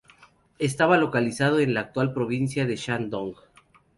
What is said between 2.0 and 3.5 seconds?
provincia de Shandong.